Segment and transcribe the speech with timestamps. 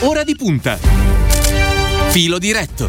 [0.00, 0.78] Ora di punta.
[2.10, 2.88] Filo diretto.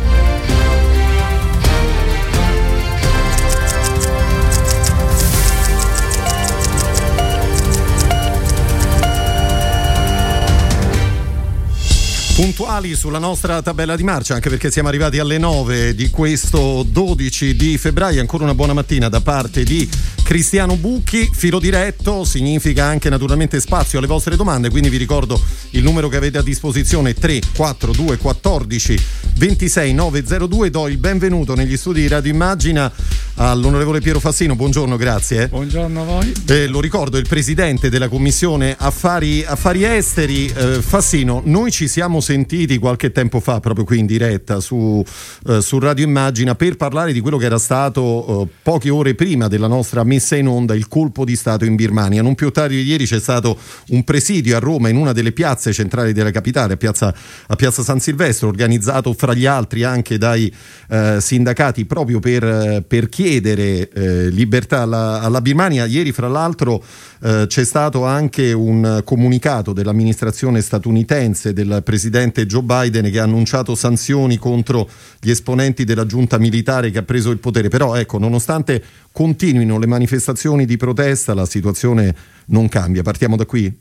[12.36, 17.56] Puntuali sulla nostra tabella di marcia, anche perché siamo arrivati alle 9 di questo 12
[17.56, 18.20] di febbraio.
[18.20, 19.90] Ancora una buona mattina da parte di
[20.26, 21.30] Cristiano Bucchi.
[21.32, 25.40] Filo diretto significa anche naturalmente spazio alle vostre domande, quindi vi ricordo
[25.70, 29.00] il numero che avete a disposizione 342 14
[29.38, 30.70] 26 902.
[30.72, 32.92] Do il benvenuto negli studi di Radio Immagina
[33.36, 34.56] all'onorevole Piero Fassino.
[34.56, 35.48] Buongiorno, grazie.
[35.48, 36.34] Buongiorno a voi.
[36.48, 41.42] Eh, lo ricordo, il presidente della Commissione Affari, Affari Esteri, eh, Fassino.
[41.46, 45.04] Noi ci siamo sentiti qualche tempo fa, proprio qui in diretta su,
[45.48, 49.48] eh, su Radio Immagina, per parlare di quello che era stato eh, poche ore prima
[49.48, 52.22] della nostra messa in onda il colpo di Stato in Birmania.
[52.22, 53.58] Non più tardi di ieri c'è stato
[53.90, 57.14] un presidio a Roma in una delle piazze centrali della capitale, a Piazza,
[57.48, 60.52] a piazza San Silvestro, organizzato fra gli altri anche dai
[60.90, 65.86] eh, sindacati proprio per, per chiedere eh, libertà alla, alla, Birmania.
[65.86, 66.84] Ieri, fra l'altro,
[67.26, 73.74] eh, c'è stato anche un comunicato dell'amministrazione statunitense del presidente Joe Biden che ha annunciato
[73.74, 74.88] sanzioni contro
[75.20, 77.68] gli esponenti della giunta militare che ha preso il potere.
[77.68, 78.80] Però ecco, nonostante
[79.12, 82.16] continuino le manifestazioni di protesta, la situazione
[82.48, 83.02] non cambia.
[83.02, 83.74] Partiamo da qui?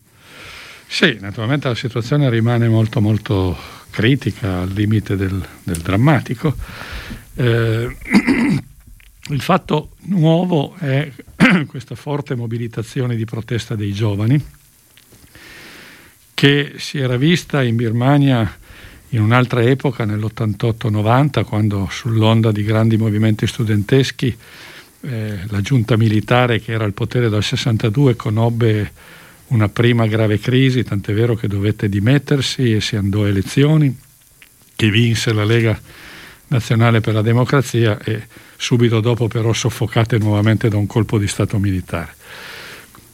[0.86, 3.54] Sì, naturalmente la situazione rimane molto molto
[3.90, 6.54] critica, al limite del, del drammatico.
[7.34, 7.94] Eh,
[9.28, 11.10] il fatto nuovo è
[11.66, 14.42] questa forte mobilitazione di protesta dei giovani
[16.34, 18.58] che si era vista in Birmania
[19.10, 24.36] in un'altra epoca, nell'88-90, quando sull'onda di grandi movimenti studenteschi
[25.02, 28.92] eh, la giunta militare che era al potere dal 62 conobbe
[29.48, 33.96] una prima grave crisi, tant'è vero che dovette dimettersi e si andò a elezioni,
[34.74, 35.80] che vinse la Lega
[36.48, 38.26] Nazionale per la Democrazia e
[38.64, 42.14] subito dopo però soffocate nuovamente da un colpo di Stato militare.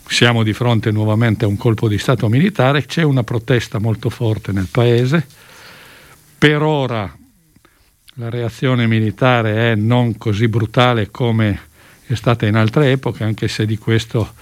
[0.06, 4.52] Siamo di fronte nuovamente a un colpo di Stato militare, c'è una protesta molto forte
[4.52, 5.26] nel paese,
[6.38, 7.12] per ora
[8.14, 11.60] la reazione militare è non così brutale come
[12.06, 14.34] è stata in altre epoche, anche se di questo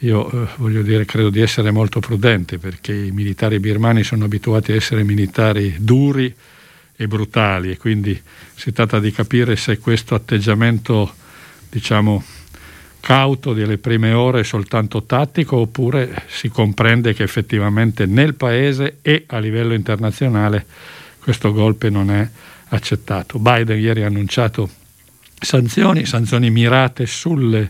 [0.00, 4.72] io eh, voglio dire credo di essere molto prudente perché i militari birmani sono abituati
[4.72, 6.34] a essere militari duri
[6.96, 8.20] e brutali e quindi
[8.54, 11.12] si tratta di capire se questo atteggiamento
[11.68, 12.22] diciamo
[13.00, 19.38] cauto delle prime ore soltanto tattico oppure si comprende che effettivamente nel paese e a
[19.38, 20.64] livello internazionale
[21.18, 22.28] questo golpe non è
[22.68, 23.38] accettato.
[23.38, 24.70] Biden ieri ha annunciato
[25.38, 27.68] sanzioni, sanzioni mirate sulle,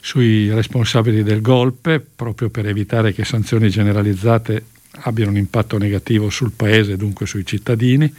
[0.00, 4.64] sui responsabili del golpe proprio per evitare che sanzioni generalizzate
[5.02, 8.12] abbiano un impatto negativo sul paese e dunque sui cittadini.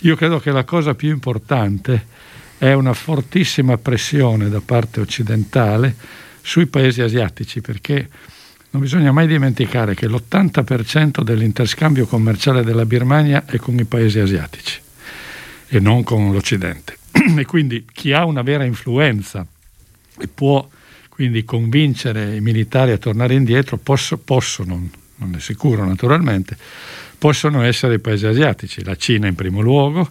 [0.00, 2.06] Io credo che la cosa più importante
[2.58, 5.94] è una fortissima pressione da parte occidentale
[6.40, 8.08] sui paesi asiatici perché
[8.70, 14.80] non bisogna mai dimenticare che l'80% dell'interscambio commerciale della Birmania è con i paesi asiatici
[15.68, 16.98] e non con l'Occidente.
[17.36, 19.44] E quindi chi ha una vera influenza
[20.18, 20.68] e può
[21.08, 26.56] quindi convincere i militari a tornare indietro posso, possono, non è sicuro naturalmente,
[27.18, 30.10] possono essere i paesi asiatici, la Cina in primo luogo.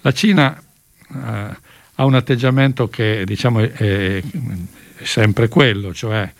[0.00, 1.56] La Cina eh,
[1.94, 4.22] ha un atteggiamento che diciamo, è,
[5.02, 6.30] sempre quello, cioè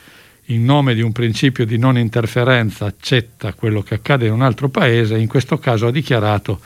[0.47, 4.69] in nome di un principio di non interferenza accetta quello che accade in un altro
[4.69, 6.60] paese, in questo caso ha dichiarato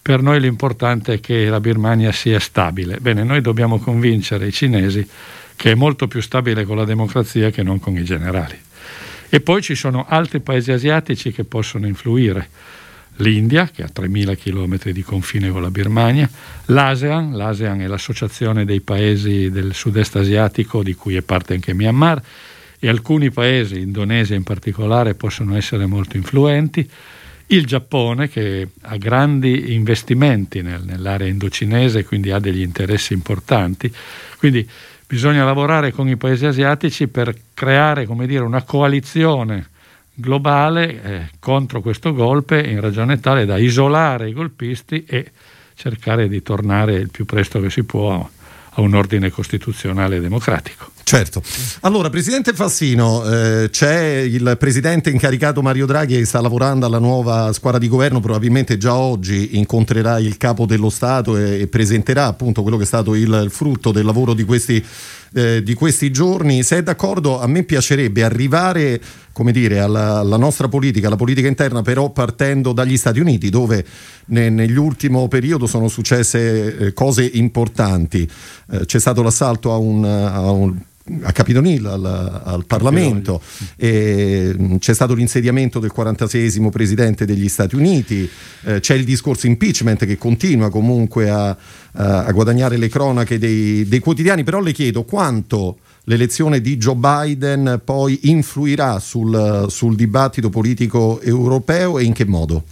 [0.00, 2.98] per noi l'importante è che la Birmania sia stabile.
[2.98, 5.06] Bene, noi dobbiamo convincere i cinesi
[5.54, 8.58] che è molto più stabile con la democrazia che non con i generali.
[9.30, 12.48] E poi ci sono altri paesi asiatici che possono influire.
[13.20, 16.30] l'India, che ha 3.000 km di confine con la Birmania,
[16.66, 22.22] l'ASEAN, l'ASEAN è l'associazione dei paesi del sud-est asiatico di cui è parte anche Myanmar,
[22.78, 26.88] e alcuni paesi, Indonesia in particolare, possono essere molto influenti,
[27.50, 33.92] il Giappone che ha grandi investimenti nel, nell'area indocinese, quindi ha degli interessi importanti,
[34.36, 34.68] quindi
[35.08, 39.70] bisogna lavorare con i paesi asiatici per creare dire, una coalizione
[40.12, 45.30] globale eh, contro questo golpe in ragione tale da isolare i golpisti e
[45.74, 48.28] cercare di tornare il più presto che si può
[48.70, 50.90] a un ordine costituzionale democratico.
[51.08, 51.42] Certo.
[51.80, 57.50] Allora, Presidente Fassino, eh, c'è il Presidente incaricato Mario Draghi che sta lavorando alla nuova
[57.54, 62.60] squadra di governo, probabilmente già oggi incontrerà il Capo dello Stato e, e presenterà appunto
[62.60, 64.84] quello che è stato il, il frutto del lavoro di questi,
[65.32, 66.62] eh, di questi giorni.
[66.62, 69.00] Se è d'accordo, a me piacerebbe arrivare
[69.32, 73.82] come dire, alla, alla, nostra politica, alla politica interna, però partendo dagli Stati Uniti, dove
[74.26, 78.28] ne, negli ultimi periodo sono successe eh, cose importanti.
[78.72, 80.76] Eh, c'è stato l'assalto a un, a un
[81.22, 83.40] a Capitol Hill, al, al Parlamento,
[83.76, 88.28] e, mm, c'è stato l'insediamento del 46esimo presidente degli Stati Uniti,
[88.64, 93.86] eh, c'è il discorso impeachment che continua comunque a, a, a guadagnare le cronache dei,
[93.86, 100.48] dei, quotidiani, però le chiedo quanto l'elezione di Joe Biden poi influirà sul, sul dibattito
[100.48, 102.64] politico europeo e in che modo?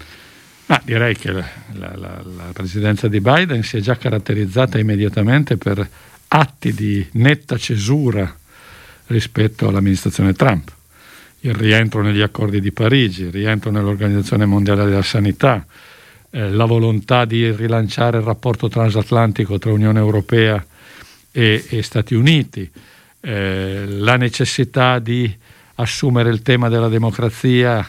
[0.68, 1.44] Ah, direi che la,
[1.74, 5.88] la, la, la presidenza di Biden si è già caratterizzata immediatamente per
[6.28, 8.34] atti di netta cesura
[9.06, 10.72] rispetto all'amministrazione Trump.
[11.40, 15.64] Il rientro negli accordi di Parigi, il rientro nell'Organizzazione Mondiale della Sanità,
[16.30, 20.64] eh, la volontà di rilanciare il rapporto transatlantico tra Unione Europea
[21.30, 22.68] e, e Stati Uniti,
[23.20, 25.32] eh, la necessità di
[25.76, 27.88] assumere il tema della democrazia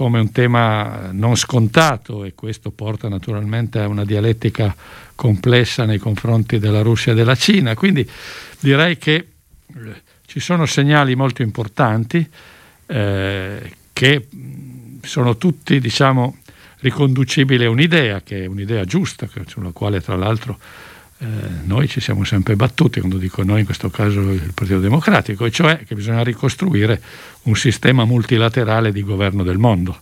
[0.00, 4.74] come un tema non scontato e questo porta naturalmente a una dialettica
[5.14, 7.74] complessa nei confronti della Russia e della Cina.
[7.74, 8.08] Quindi
[8.60, 9.26] direi che eh,
[10.24, 12.26] ci sono segnali molto importanti
[12.86, 14.26] eh, che
[15.02, 16.38] sono tutti diciamo,
[16.78, 20.58] riconducibili a un'idea, che è un'idea giusta, sulla quale tra l'altro
[21.22, 21.26] eh,
[21.64, 25.50] noi ci siamo sempre battuti, quando dico noi in questo caso il Partito Democratico, e
[25.50, 27.00] cioè che bisogna ricostruire
[27.42, 29.98] un sistema multilaterale di governo del mondo.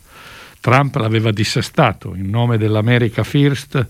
[0.61, 3.85] Trump l'aveva dissestato in nome dell'America First,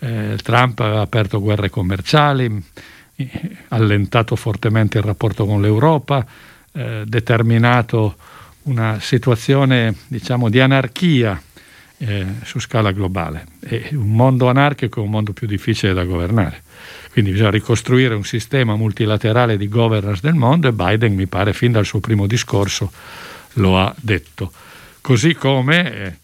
[0.00, 2.62] eh, Trump aveva aperto guerre commerciali,
[3.68, 6.26] allentato fortemente il rapporto con l'Europa,
[6.72, 8.16] eh, determinato
[8.62, 11.40] una situazione diciamo, di anarchia
[11.98, 13.46] eh, su scala globale.
[13.60, 16.62] E un mondo anarchico è un mondo più difficile da governare.
[17.12, 21.72] Quindi bisogna ricostruire un sistema multilaterale di governance del mondo e Biden, mi pare, fin
[21.72, 22.92] dal suo primo discorso
[23.54, 24.52] lo ha detto.
[25.00, 26.16] Così come, eh,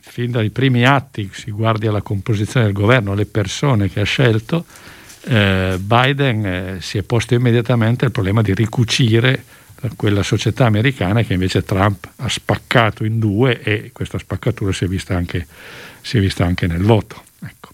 [0.00, 4.64] fin dai primi atti, si guardi alla composizione del governo, le persone che ha scelto,
[5.26, 9.42] eh, Biden eh, si è posto immediatamente il problema di ricucire
[9.96, 14.88] quella società americana che invece Trump ha spaccato in due e questa spaccatura si è
[14.88, 15.46] vista anche,
[16.00, 17.22] si è vista anche nel voto.
[17.42, 17.70] Ecco.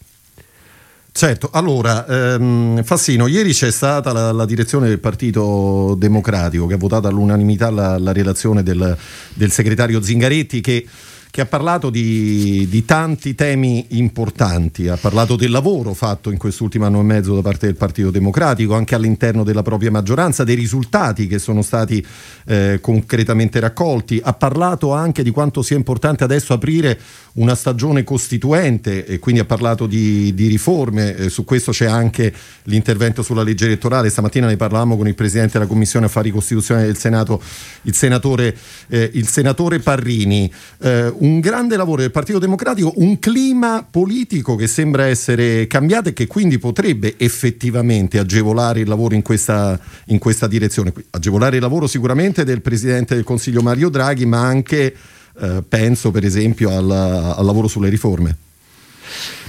[1.12, 6.79] Certo, allora ehm, Fassino, ieri c'è stata la, la, direzione del Partito Democratico che ha
[6.79, 8.97] votato all'unanimità la, la relazione del,
[9.35, 10.87] del segretario Zingaretti che
[11.31, 16.87] che ha parlato di, di, tanti temi importanti, ha parlato del lavoro fatto in quest'ultimo
[16.87, 21.29] anno e mezzo da parte del Partito Democratico, anche all'interno della propria maggioranza, dei risultati
[21.29, 22.05] che sono stati
[22.47, 26.99] eh, concretamente raccolti, ha parlato anche di quanto sia importante adesso aprire
[27.35, 32.32] una stagione costituente e quindi ha parlato di, di riforme, eh, su questo c'è anche
[32.65, 36.97] l'intervento sulla legge elettorale, stamattina ne parlavamo con il Presidente della Commissione Affari Costituzionali del
[36.97, 37.41] Senato,
[37.82, 38.56] il senatore,
[38.88, 40.53] eh, il senatore Parrini.
[40.81, 46.12] Eh, un grande lavoro del Partito Democratico, un clima politico che sembra essere cambiato e
[46.12, 50.93] che quindi potrebbe effettivamente agevolare il lavoro in questa, in questa direzione.
[51.11, 54.94] Agevolare il lavoro sicuramente del Presidente del Consiglio Mario Draghi, ma anche
[55.38, 58.37] eh, penso per esempio al, al lavoro sulle riforme.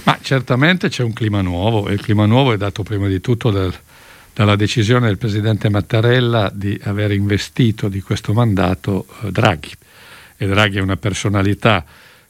[0.04, 3.50] Ma certamente c'è un clima nuovo e il clima nuovo è dato prima di tutto
[3.50, 3.72] dal,
[4.34, 9.70] dalla decisione del Presidente Mattarella di aver investito di questo mandato eh, Draghi.
[10.36, 11.84] E Draghi è una personalità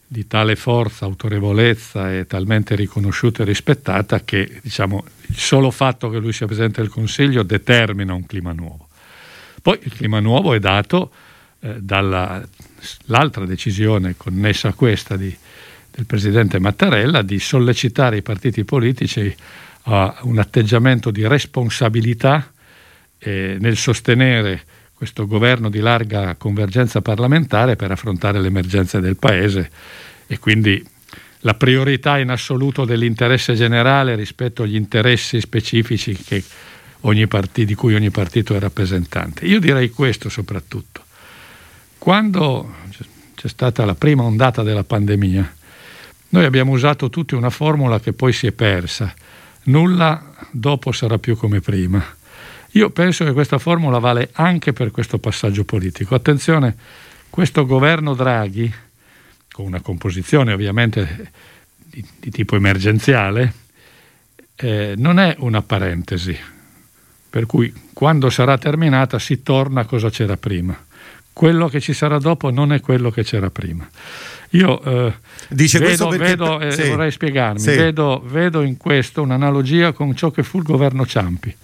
[0.06, 6.18] di tale forza, autorevolezza e talmente riconosciuta e rispettata che diciamo, il solo fatto che
[6.18, 8.88] lui sia Presidente del Consiglio determina un clima nuovo.
[9.62, 11.10] Poi il clima nuovo è dato
[11.60, 11.76] eh,
[13.04, 15.34] dall'altra decisione connessa a questa di,
[15.90, 19.34] del Presidente Mattarella di sollecitare i partiti politici
[19.84, 22.52] a un atteggiamento di responsabilità
[23.18, 24.62] eh, nel sostenere
[24.94, 29.70] questo governo di larga convergenza parlamentare per affrontare le emergenze del Paese
[30.28, 30.84] e quindi
[31.40, 36.16] la priorità in assoluto dell'interesse generale rispetto agli interessi specifici
[37.26, 39.44] partito, di cui ogni partito è rappresentante.
[39.46, 41.01] Io direi questo soprattutto.
[42.02, 42.68] Quando
[43.36, 45.54] c'è stata la prima ondata della pandemia,
[46.30, 49.14] noi abbiamo usato tutti una formula che poi si è persa.
[49.66, 52.04] Nulla dopo sarà più come prima.
[52.72, 56.16] Io penso che questa formula vale anche per questo passaggio politico.
[56.16, 56.74] Attenzione,
[57.30, 58.68] questo governo Draghi,
[59.52, 61.30] con una composizione ovviamente
[61.76, 63.54] di, di tipo emergenziale,
[64.56, 66.36] eh, non è una parentesi.
[67.30, 70.90] per cui quando sarà terminata si torna a cosa c'era prima.
[71.32, 73.88] Quello che ci sarà dopo non è quello che c'era prima.
[74.50, 75.14] Io eh,
[75.48, 76.24] Dice vedo, perché...
[76.24, 76.88] vedo eh, sì.
[76.88, 77.74] vorrei spiegarmi, sì.
[77.74, 81.54] vedo, vedo in questo un'analogia con ciò che fu il governo Ciampi.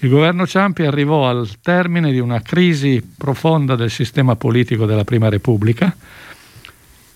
[0.00, 5.28] Il governo Ciampi arrivò al termine di una crisi profonda del sistema politico della Prima
[5.28, 5.94] Repubblica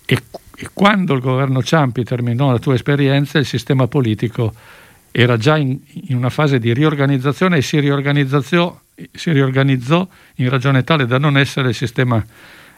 [0.05, 0.17] e,
[0.55, 4.53] e quando il governo Ciampi terminò la tua esperienza il sistema politico
[5.15, 8.81] era già in, in una fase di riorganizzazione e si riorganizzò,
[9.11, 12.23] si riorganizzò in ragione tale da non essere il sistema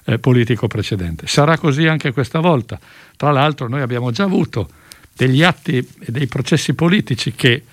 [0.05, 1.27] eh, politico precedente.
[1.27, 2.79] Sarà così anche questa volta.
[3.15, 4.69] Tra l'altro noi abbiamo già avuto
[5.13, 7.63] degli atti e dei processi politici che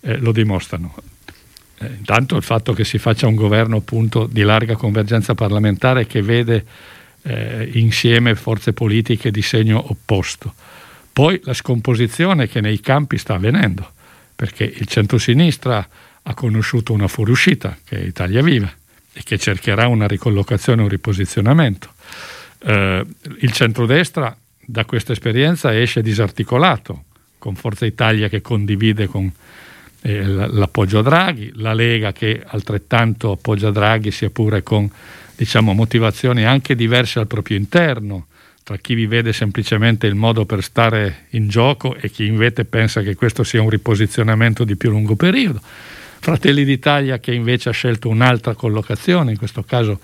[0.00, 0.94] eh, lo dimostrano.
[1.78, 6.22] Eh, intanto il fatto che si faccia un governo appunto di larga convergenza parlamentare che
[6.22, 6.64] vede
[7.22, 10.54] eh, insieme forze politiche di segno opposto.
[11.12, 13.92] Poi la scomposizione che nei campi sta avvenendo
[14.34, 15.86] perché il centrosinistra
[16.28, 18.70] ha conosciuto una fuoriuscita, che è Italia Viva,
[19.12, 21.88] e che cercherà una ricollocazione, un riposizionamento.
[22.58, 23.04] Eh,
[23.40, 27.04] il centrodestra da questa esperienza esce disarticolato,
[27.38, 29.32] con Forza Italia che condivide con
[30.02, 34.90] eh, l'appoggio a Draghi, la Lega che altrettanto appoggia Draghi, sia pure con
[35.34, 38.26] diciamo, motivazioni anche diverse al proprio interno,
[38.62, 43.00] tra chi vi vede semplicemente il modo per stare in gioco e chi invece pensa
[43.00, 45.62] che questo sia un riposizionamento di più lungo periodo.
[46.20, 50.00] Fratelli d'Italia che invece ha scelto un'altra collocazione, in questo caso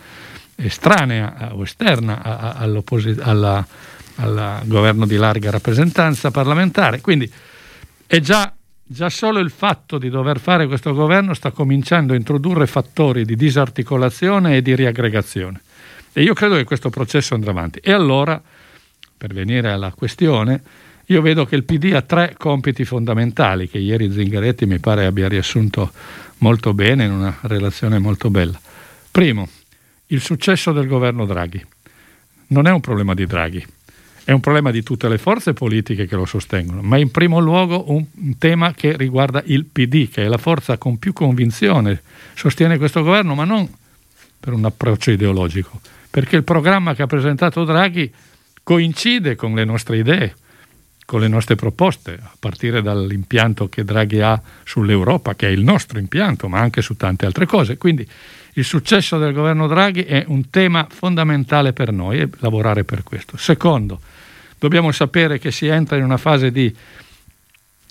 [0.56, 2.23] estranea o esterna
[2.56, 2.83] al
[4.64, 7.00] governo di larga rappresentanza parlamentare.
[7.00, 7.30] Quindi
[8.06, 8.52] è già,
[8.83, 13.35] già solo il fatto di dover fare questo governo sta cominciando a introdurre fattori di
[13.37, 15.61] disarticolazione e di riaggregazione.
[16.12, 17.80] E io credo che questo processo andrà avanti.
[17.83, 18.40] E allora
[19.16, 20.62] per venire alla questione,
[21.07, 25.29] io vedo che il PD ha tre compiti fondamentali che ieri Zingaretti mi pare abbia
[25.29, 25.93] riassunto
[26.39, 28.59] molto bene in una relazione molto bella.
[29.11, 29.49] Primo,
[30.07, 31.65] il successo del governo Draghi.
[32.49, 33.65] Non è un problema di Draghi,
[34.25, 37.93] è un problema di tutte le forze politiche che lo sostengono, ma in primo luogo
[37.93, 38.07] un
[38.39, 42.03] tema che riguarda il PD, che è la forza con più convinzione,
[42.35, 43.69] sostiene questo governo, ma non
[44.41, 45.81] per un approccio ideologico,
[46.11, 48.13] perché il programma che ha presentato Draghi
[48.63, 50.35] coincide con le nostre idee,
[51.05, 55.99] con le nostre proposte, a partire dall'impianto che Draghi ha sull'Europa, che è il nostro
[55.99, 57.77] impianto, ma anche su tante altre cose.
[57.77, 58.09] Quindi
[58.55, 63.37] il successo del governo Draghi è un tema fondamentale per noi e lavorare per questo.
[63.37, 64.01] Secondo,
[64.59, 66.75] dobbiamo sapere che si entra in una fase di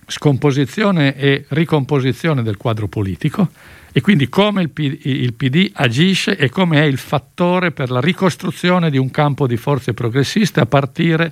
[0.07, 3.49] scomposizione e ricomposizione del quadro politico
[3.91, 8.01] e quindi come il PD, il PD, agisce e come è il fattore per la
[8.01, 11.31] ricostruzione di un campo di forze progressiste a partire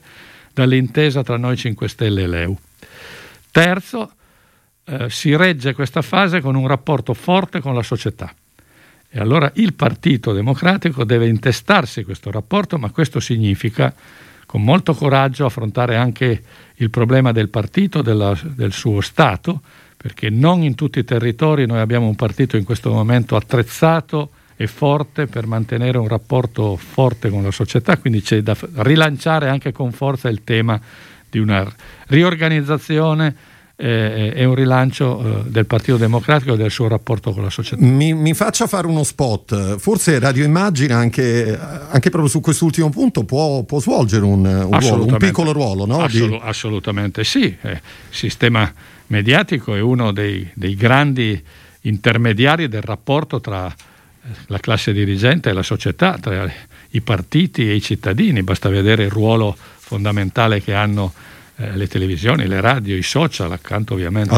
[0.54, 2.58] dall'intesa tra noi 5 Stelle e l'EU.
[3.52, 4.12] Terzo,
[4.86, 8.34] eh, si regge questa fase con un rapporto forte con la società.
[9.10, 13.94] E allora il Partito Democratico deve intestarsi questo rapporto, ma questo significa
[14.46, 16.44] con molto coraggio affrontare anche
[16.76, 19.62] il problema del partito, della, del suo Stato,
[19.98, 24.32] perché non in tutti i territori noi abbiamo un partito in questo momento attrezzato
[24.62, 29.72] e forte per mantenere un rapporto forte con la società, quindi c'è da rilanciare anche
[29.72, 30.80] con forza il tema
[31.28, 31.68] di una
[32.10, 33.36] riorganizzazione
[33.76, 37.84] eh, e un rilancio eh, del Partito Democratico e del suo rapporto con la società.
[37.84, 43.24] Mi, mi faccia fare uno spot, forse Radio Immagine anche, anche proprio su quest'ultimo punto
[43.24, 46.04] può, può svolgere un, un, ruolo, un, piccolo ruolo, no?
[46.04, 48.72] Assolut- assolutamente sì, eh, sistema
[49.08, 51.44] mediatico è uno dei, dei grandi
[51.82, 53.74] intermediari del rapporto tra
[54.48, 56.52] la classe dirigente e la società, tra
[56.90, 58.44] i partiti e i cittadini.
[58.44, 61.14] Basta vedere il ruolo fondamentale che hanno
[61.58, 64.30] eh, le televisioni, le radio, i social, accanto ovviamente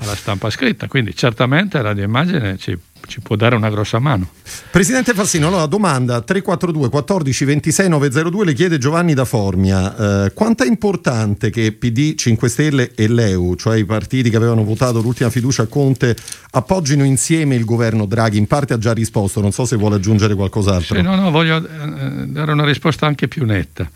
[0.00, 0.86] alla stampa scritta.
[0.88, 4.28] Quindi certamente Radio Immagine ci ci può dare una grossa mano.
[4.70, 10.64] Presidente Fassino, allora domanda 342 14 26 902 le chiede Giovanni da Formia, eh, quanto
[10.64, 15.30] è importante che PD, 5 Stelle e l'EU, cioè i partiti che avevano votato l'ultima
[15.30, 16.16] fiducia a Conte,
[16.50, 18.38] appoggino insieme il governo Draghi?
[18.38, 20.96] In parte ha già risposto, non so se vuole aggiungere qualcos'altro.
[20.96, 23.88] Sì, no, no, voglio eh, dare una risposta anche più netta.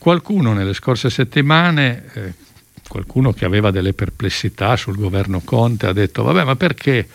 [0.00, 2.04] Qualcuno nelle scorse settimane...
[2.14, 2.48] Eh,
[2.90, 7.06] qualcuno che aveva delle perplessità sul governo Conte ha detto vabbè ma perché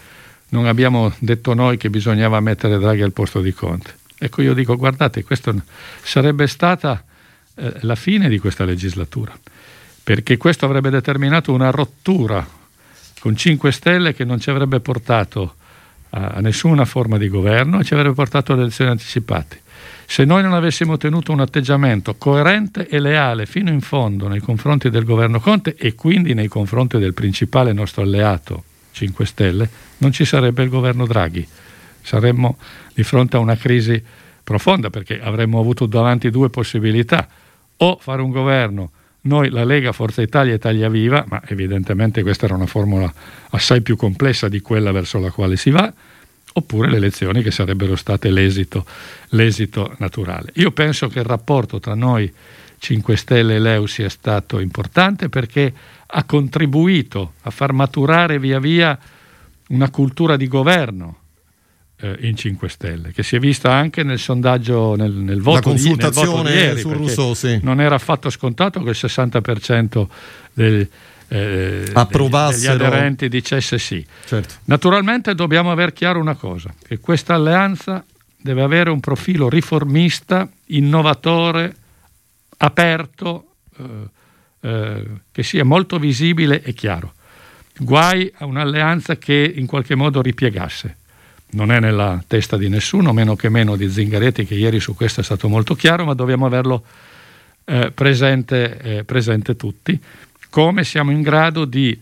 [0.50, 3.94] non abbiamo detto noi che bisognava mettere Draghi al posto di Conte.
[4.18, 5.54] Ecco, io dico, guardate, questa
[6.02, 7.04] sarebbe stata
[7.56, 9.38] eh, la fine di questa legislatura,
[10.04, 12.48] perché questo avrebbe determinato una rottura
[13.20, 15.56] con 5 Stelle che non ci avrebbe portato
[16.12, 19.62] a, nessuna forma di governo e ci avrebbe portato alle elezioni anticipate.
[20.08, 24.90] Se noi non avessimo tenuto un atteggiamento coerente e leale fino in fondo nei confronti
[24.90, 30.24] del governo Conte e quindi nei confronti del principale nostro alleato 5 Stelle, non ci
[30.24, 31.46] sarebbe il governo Draghi.
[32.02, 32.58] Saremmo
[32.94, 34.02] di fronte a una crisi
[34.44, 37.28] profonda perché avremmo avuto davanti due possibilità,
[37.78, 38.92] o fare un governo
[39.26, 43.12] noi la Lega, Forza Italia e Italia Viva, ma evidentemente questa era una formula
[43.50, 45.92] assai più complessa di quella verso la quale si va,
[46.58, 48.86] oppure le elezioni che sarebbero state l'esito,
[49.30, 50.52] l'esito naturale.
[50.56, 52.32] Io penso che il rapporto tra noi
[52.78, 55.74] 5 Stelle e Leu sia stato importante perché
[56.06, 58.98] ha contribuito a far maturare via via
[59.70, 61.18] una cultura di governo
[61.98, 65.76] eh, in 5 Stelle, che si è vista anche nel sondaggio, nel, nel voto, La
[65.76, 67.60] consultazione di, nel voto di ieri, su Rousseau, sì.
[67.64, 70.08] non era affatto scontato che il 60%
[70.54, 70.90] del,
[71.28, 74.06] eh, degli aderenti dicesse sì.
[74.26, 74.54] Certo.
[74.66, 78.04] Naturalmente dobbiamo aver chiaro una cosa, che questa alleanza
[78.38, 81.76] deve avere un profilo riformista, innovatore,
[82.58, 83.84] aperto, eh,
[84.62, 87.14] eh, che sia molto visibile e chiaro.
[87.78, 90.98] Guai a un'alleanza che in qualche modo ripiegasse
[91.52, 95.22] non è nella testa di nessuno, meno che meno di Zingaretti, che ieri su questo
[95.22, 96.84] è stato molto chiaro, ma dobbiamo averlo
[97.66, 100.00] eh, presente, eh, presente tutti,
[100.56, 102.00] come siamo in grado di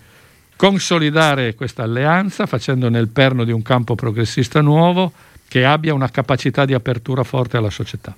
[0.55, 5.11] consolidare questa alleanza facendo nel perno di un campo progressista nuovo
[5.47, 8.15] che abbia una capacità di apertura forte alla società.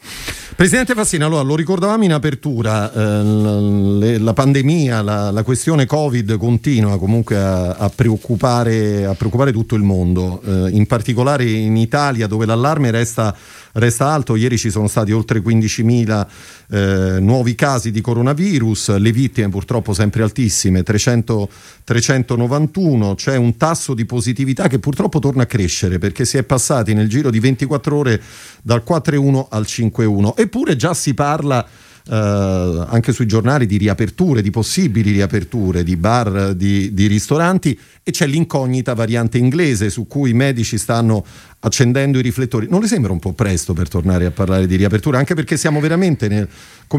[0.53, 6.37] Presidente Fassina, allora lo ricordavamo in apertura, eh, le, la pandemia, la, la, questione Covid
[6.37, 12.27] continua comunque a, a, preoccupare, a preoccupare, tutto il mondo, eh, in particolare in Italia
[12.27, 13.33] dove l'allarme resta,
[13.75, 16.27] resta, alto, ieri ci sono stati oltre 15.000
[16.69, 21.49] eh, nuovi casi di coronavirus, le vittime purtroppo sempre altissime, 300,
[21.83, 26.93] 391, c'è un tasso di positività che purtroppo torna a crescere perché si è passati
[26.93, 28.21] nel giro di 24 ore
[28.61, 30.33] dal 4,1 al 5,1.
[30.35, 31.65] Eppure già si parla
[32.07, 38.27] anche sui giornali di riaperture, di possibili riaperture di bar, di, di, ristoranti e c'è
[38.27, 41.25] l'incognita variante inglese su cui i medici stanno
[41.59, 42.67] accendendo i riflettori.
[42.69, 45.17] Non le sembra un po' presto per tornare a parlare di riapertura?
[45.17, 46.47] Anche perché siamo veramente nel,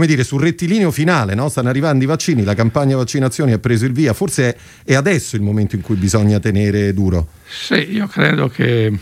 [0.06, 1.48] dire, sul rettilineo finale, no?
[1.48, 5.36] stanno arrivando i vaccini, la campagna vaccinazioni ha preso il via, forse è, è adesso
[5.36, 7.28] il momento in cui bisogna tenere duro.
[7.46, 8.92] Sì, io credo che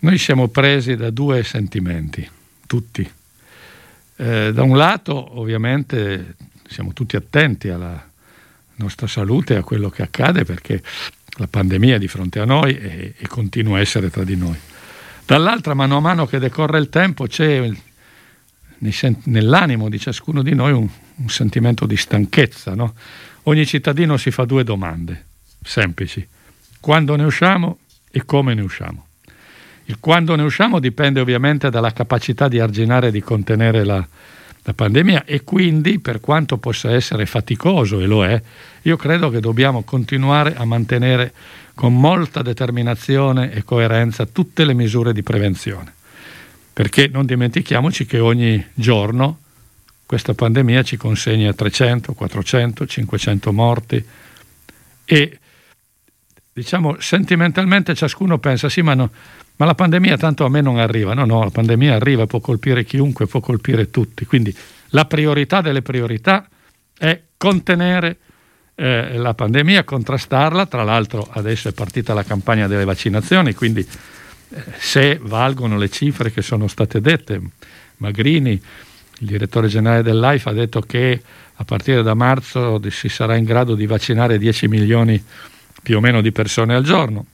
[0.00, 2.28] noi siamo presi da due sentimenti,
[2.66, 3.08] tutti.
[4.16, 6.36] Eh, da un lato, ovviamente,
[6.68, 8.10] siamo tutti attenti alla
[8.76, 10.82] nostra salute e a quello che accade perché
[11.36, 14.56] la pandemia è di fronte a noi e, e continua a essere tra di noi.
[15.26, 17.70] Dall'altra, mano a mano che decorre il tempo, c'è
[19.24, 22.74] nell'animo di ciascuno di noi un, un sentimento di stanchezza.
[22.74, 22.94] No?
[23.44, 25.24] Ogni cittadino si fa due domande
[25.62, 26.26] semplici:
[26.80, 27.78] quando ne usciamo
[28.10, 29.06] e come ne usciamo.
[29.86, 34.06] Il quando ne usciamo dipende ovviamente dalla capacità di arginare e di contenere la,
[34.62, 38.40] la pandemia e quindi per quanto possa essere faticoso, e lo è,
[38.82, 41.32] io credo che dobbiamo continuare a mantenere
[41.74, 45.92] con molta determinazione e coerenza tutte le misure di prevenzione.
[46.72, 49.40] Perché non dimentichiamoci che ogni giorno
[50.06, 54.04] questa pandemia ci consegna 300, 400, 500 morti
[55.04, 55.38] e
[56.52, 59.10] diciamo sentimentalmente ciascuno pensa sì ma no,
[59.56, 61.14] ma la pandemia tanto a me non arriva.
[61.14, 64.24] No, no, la pandemia arriva, può colpire chiunque, può colpire tutti.
[64.24, 64.54] Quindi
[64.88, 66.48] la priorità delle priorità
[66.96, 68.16] è contenere
[68.74, 70.66] eh, la pandemia, contrastarla.
[70.66, 76.32] Tra l'altro adesso è partita la campagna delle vaccinazioni, quindi eh, se valgono le cifre
[76.32, 77.40] che sono state dette,
[77.98, 81.22] Magrini, il direttore generale dell'AIFA, ha detto che
[81.54, 85.22] a partire da marzo si sarà in grado di vaccinare 10 milioni
[85.82, 87.26] più o meno di persone al giorno.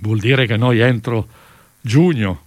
[0.00, 1.28] Vuol dire che noi entro
[1.86, 2.44] giugno,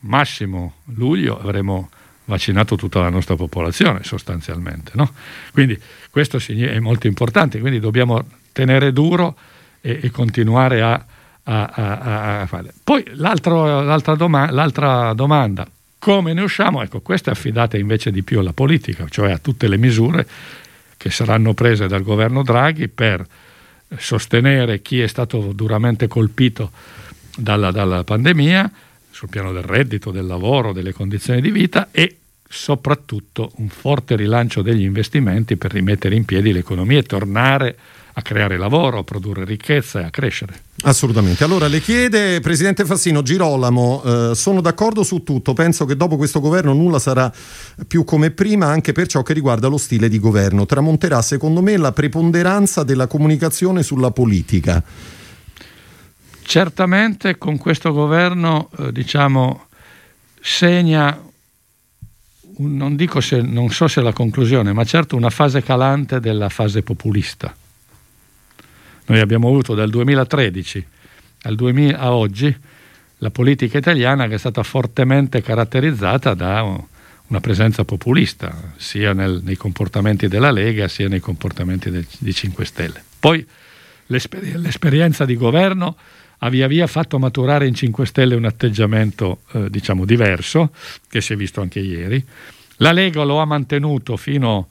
[0.00, 1.90] massimo luglio, avremo
[2.24, 4.92] vaccinato tutta la nostra popolazione sostanzialmente.
[4.94, 5.12] No?
[5.52, 9.36] Quindi questo è molto importante, quindi dobbiamo tenere duro
[9.82, 11.04] e, e continuare a,
[11.42, 12.72] a, a, a, fare.
[12.82, 16.82] Poi l'altra, doma- l'altra domanda, come ne usciamo?
[16.82, 20.26] Ecco, questa è affidata invece di più alla politica, cioè a tutte le misure
[20.96, 23.26] che saranno prese dal governo Draghi per
[23.98, 26.70] sostenere chi è stato duramente colpito
[27.36, 28.70] dalla, dalla pandemia
[29.10, 32.16] sul piano del reddito, del lavoro, delle condizioni di vita e
[32.48, 37.76] soprattutto un forte rilancio degli investimenti per rimettere in piedi l'economia e tornare
[38.16, 40.60] a creare lavoro, a produrre ricchezza e a crescere.
[40.82, 41.42] Assolutamente.
[41.42, 46.38] Allora le chiede, Presidente Fassino, Girolamo, eh, sono d'accordo su tutto, penso che dopo questo
[46.38, 47.32] governo nulla sarà
[47.88, 50.64] più come prima anche per ciò che riguarda lo stile di governo.
[50.64, 54.82] Tramonterà secondo me la preponderanza della comunicazione sulla politica.
[56.46, 59.66] Certamente con questo governo eh, diciamo,
[60.40, 61.18] segna,
[62.58, 66.82] non, dico se, non so se la conclusione, ma certo una fase calante della fase
[66.82, 67.54] populista.
[69.06, 70.86] Noi abbiamo avuto dal 2013
[71.42, 72.54] al 2000, a oggi
[73.18, 79.56] la politica italiana che è stata fortemente caratterizzata da una presenza populista, sia nel, nei
[79.56, 83.02] comportamenti della Lega sia nei comportamenti del, di 5 Stelle.
[83.18, 83.44] Poi
[84.06, 85.96] l'esper- l'esperienza di governo
[86.38, 90.72] ha via via fatto maturare in 5 Stelle un atteggiamento eh, diciamo diverso,
[91.08, 92.24] che si è visto anche ieri.
[92.78, 94.68] La Lega lo ha mantenuto fino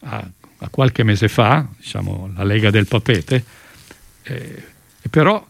[0.00, 3.44] a, a qualche mese fa, diciamo la Lega del Papete,
[4.22, 4.62] eh,
[5.08, 5.46] però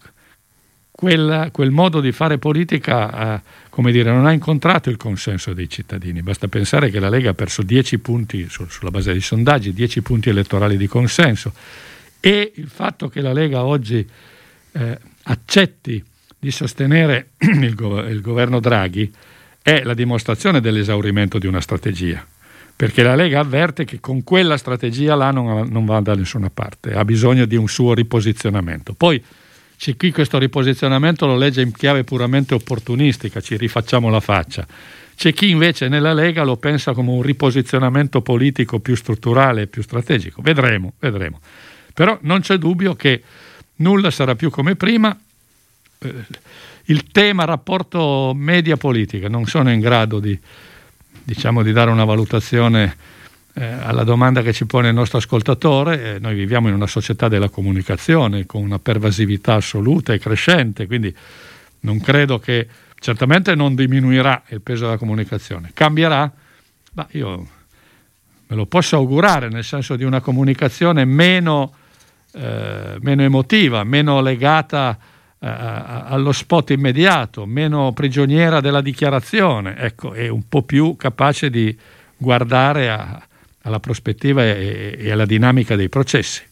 [0.90, 3.42] quel, quel, modo di fare politica
[3.76, 6.22] come dire, non ha incontrato il consenso dei cittadini.
[6.22, 10.00] Basta pensare che la Lega ha perso 10 punti su, sulla base dei sondaggi, 10
[10.00, 11.52] punti elettorali di consenso
[12.20, 14.08] e il fatto che la Lega oggi
[14.72, 16.02] eh, accetti
[16.38, 19.12] di sostenere il, go- il governo Draghi
[19.62, 22.24] è la dimostrazione dell'esaurimento di una strategia
[22.76, 26.92] perché la Lega avverte che con quella strategia là non, non, va da nessuna parte,
[26.92, 28.92] ha bisogno di un suo riposizionamento.
[28.92, 29.22] Poi
[29.78, 34.66] c'è chi questo riposizionamento lo legge in chiave puramente opportunistica, ci rifacciamo la faccia.
[35.16, 40.42] C'è chi invece nella Lega lo pensa come un riposizionamento politico più strutturale più strategico.
[40.42, 41.40] Vedremo, vedremo.
[41.94, 43.22] Però non c'è dubbio che
[43.76, 45.16] nulla sarà più come prima.
[45.98, 46.24] Eh,
[46.88, 50.38] il tema rapporto media-politica, non sono in grado di,
[51.22, 52.96] diciamo, di dare una valutazione
[53.54, 56.14] eh, alla domanda che ci pone il nostro ascoltatore.
[56.14, 61.14] Eh, noi viviamo in una società della comunicazione con una pervasività assoluta e crescente, quindi
[61.80, 62.68] non credo che
[63.00, 65.70] certamente non diminuirà il peso della comunicazione.
[65.74, 66.30] Cambierà?
[66.92, 67.48] Bah, io
[68.46, 71.72] me lo posso augurare, nel senso di una comunicazione meno
[72.37, 74.99] eh, meno emotiva, meno legata
[75.38, 81.77] eh, allo spot immediato, meno prigioniera della dichiarazione, ecco, e un po' più capace di
[82.16, 83.27] guardare a,
[83.62, 86.42] alla prospettiva e, e alla dinamica dei processi.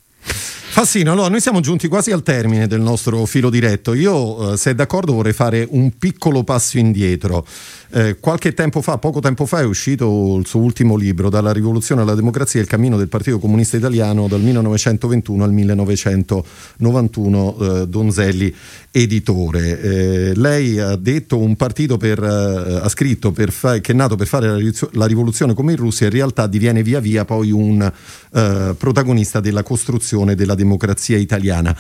[0.75, 3.95] Fassino, allora noi siamo giunti quasi al termine del nostro filo diretto.
[3.95, 7.47] Io, eh, se è d'accordo, vorrei fare un piccolo passo indietro.
[7.93, 12.03] Eh, qualche tempo fa, poco tempo fa, è uscito il suo ultimo libro, Dalla rivoluzione
[12.03, 18.53] alla democrazia, il cammino del Partito Comunista Italiano dal 1921 al 1991, eh, Donzelli
[18.91, 19.81] editore.
[19.81, 24.27] Eh, lei ha detto un partito per, eh, ha scritto fa- che è nato per
[24.27, 24.59] fare la,
[24.91, 29.63] la, rivoluzione come in Russia, in realtà diviene via via poi un eh, protagonista della
[29.63, 30.63] costruzione della democrazia
[31.19, 31.77] italiana.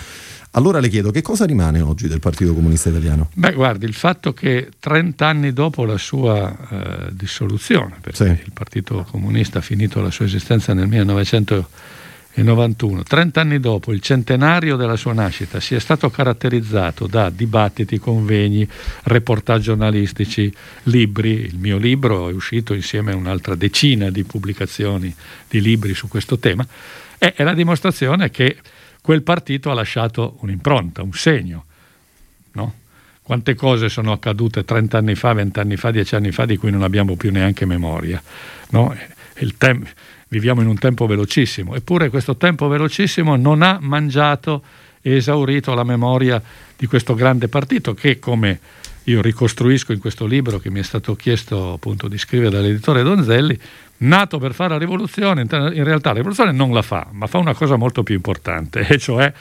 [0.57, 3.29] Allora le chiedo che cosa rimane oggi del Partito Comunista Italiano?
[3.35, 8.31] Beh, guardi, il fatto che 30 anni dopo la sua eh, dissoluzione, perché sì.
[8.44, 14.77] il Partito Comunista ha finito la sua esistenza nel 1991, 30 anni dopo il centenario
[14.77, 18.64] della sua nascita, sia stato caratterizzato da dibattiti, convegni,
[19.05, 21.47] reportage giornalistici, libri.
[21.47, 25.12] Il mio libro è uscito insieme a un'altra decina di pubblicazioni
[25.49, 26.64] di libri su questo tema.
[27.18, 28.57] È, è la dimostrazione che
[29.05, 31.67] quel partito ha lasciato un'impronta, un segno.
[32.53, 32.75] No?
[33.21, 36.71] Quante cose sono accadute 30 anni fa, 20 anni fa, 10 anni fa di cui
[36.71, 38.23] non abbiamo più neanche memoria.
[38.71, 38.97] No?
[39.59, 39.87] Tem-
[40.29, 44.62] viviamo in un tempo velocissimo, eppure questo tempo velocissimo non ha mangiato
[45.03, 46.43] e esaurito la memoria
[46.75, 48.59] di questo grande partito che, come
[49.05, 53.61] io ricostruisco in questo libro che mi è stato chiesto appunto di scrivere dall'editore Donzelli,
[54.05, 57.55] nato per fare la rivoluzione, in realtà la rivoluzione non la fa, ma fa una
[57.55, 59.33] cosa molto più importante, e cioè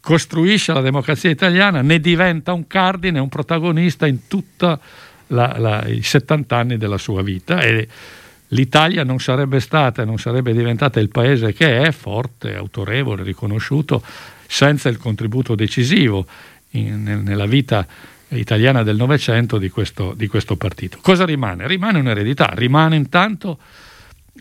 [0.00, 6.76] costruisce la democrazia italiana, ne diventa un cardine, un protagonista in tutti i 70 anni
[6.76, 7.88] della sua vita e
[8.48, 14.02] l'Italia non sarebbe stata e non sarebbe diventata il paese che è, forte, autorevole, riconosciuto,
[14.46, 16.26] senza il contributo decisivo
[16.70, 17.86] in, nella vita
[18.28, 20.98] italiana del Novecento di questo, di questo partito.
[21.00, 21.66] Cosa rimane?
[21.66, 23.58] Rimane un'eredità, rimane intanto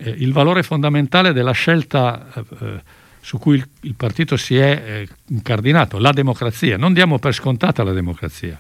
[0.04, 2.82] eh, il valore fondamentale della scelta eh,
[3.22, 6.78] su cui il, il, partito si è eh, incardinato, la democrazia.
[6.78, 8.60] Non diamo per scontata la democrazia.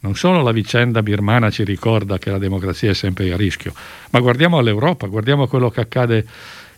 [0.00, 3.72] Non solo la vicenda birmana ci ricorda che la democrazia è sempre a rischio,
[4.10, 6.26] ma guardiamo all'Europa, guardiamo a quello che accade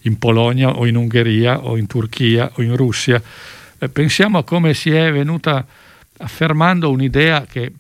[0.03, 3.21] in Polonia o in Ungheria o in Turchia o in Russia.
[3.79, 5.67] Eh, pensiamo a come si è venuta
[6.19, 7.73] affermando un'idea che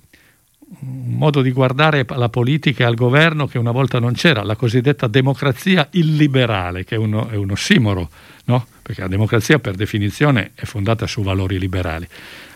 [1.17, 5.07] modo di guardare la politica e al governo che una volta non c'era, la cosiddetta
[5.07, 8.09] democrazia illiberale, che è uno, è un ossimoro,
[8.45, 8.67] no?
[8.83, 12.07] perché la democrazia per definizione è fondata su valori liberali.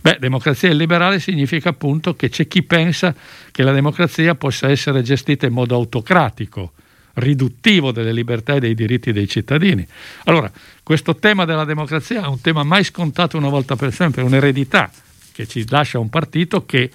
[0.00, 3.14] Beh, democrazia illiberale significa appunto che c'è chi pensa
[3.50, 6.72] che la democrazia possa essere gestita in modo autocratico,
[7.14, 9.86] riduttivo delle libertà e dei diritti dei cittadini.
[10.24, 10.50] Allora,
[10.82, 14.90] questo tema della democrazia è un tema mai scontato una volta per sempre, è un'eredità
[15.32, 16.90] che ci lascia un partito che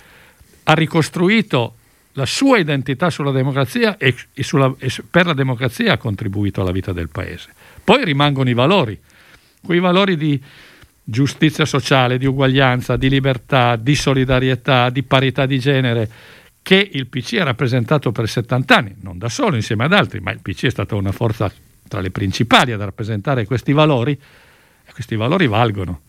[0.66, 1.76] ha ricostruito
[2.14, 6.72] la sua identità sulla democrazia e, e, sulla, e, per la democrazia ha contribuito alla
[6.72, 7.50] vita del paese.
[7.84, 9.00] Poi rimangono i valori,
[9.62, 10.42] quei valori di,
[11.08, 16.10] giustizia sociale, di uguaglianza, di libertà, di solidarietà, di parità di genere,
[16.64, 20.32] che il PC ha rappresentato per 70 anni, non da solo insieme ad altri, ma
[20.32, 21.52] il PC è stata una forza
[21.88, 24.20] tra le principali ad rappresentare questi valori,
[24.84, 26.02] e questi valori valgono,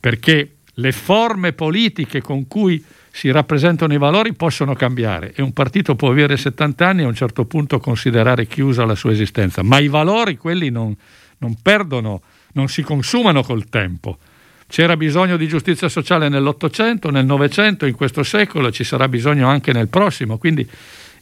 [0.00, 5.34] perché le forme politiche con cui si rappresentano i valori possono cambiare.
[5.36, 8.94] E un partito può avere 70 anni e a un certo punto considerare chiusa la
[8.94, 10.96] sua esistenza, ma i valori, quelli non,
[11.38, 12.22] non perdono,
[12.54, 14.18] non si consumano col tempo.
[14.66, 19.72] C'era bisogno di giustizia sociale nell'Ottocento, nel Novecento, in questo secolo, ci sarà bisogno anche
[19.72, 20.66] nel prossimo, quindi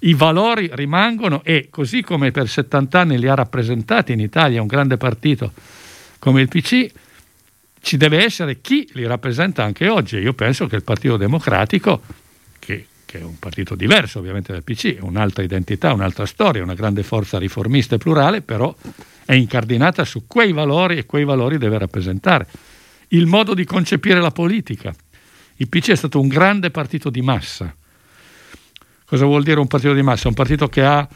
[0.02, 4.68] i valori rimangono e così come per 70 anni li ha rappresentati in Italia un
[4.68, 5.52] grande partito
[6.20, 6.86] come il PC,
[7.80, 10.18] ci deve essere chi li rappresenta anche oggi.
[10.18, 12.02] Io penso che il Partito Democratico,
[12.58, 17.02] che, che, è un partito diverso ovviamente dal PC, un'altra identità, un'altra storia, una grande
[17.02, 18.74] forza riformista e plurale, però
[19.24, 22.46] è incardinata su quei valori e quei valori deve rappresentare.
[23.08, 24.94] Il modo di concepire la politica.
[25.56, 27.74] Il PC è stato un grande partito di massa.
[29.04, 30.28] Cosa vuol dire un partito di massa?
[30.28, 31.06] Un partito che ha